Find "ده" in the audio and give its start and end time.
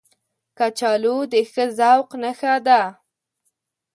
2.65-2.81